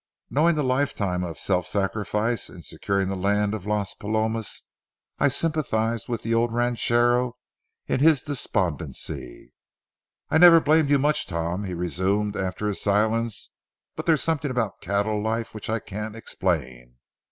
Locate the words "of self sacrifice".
1.23-2.49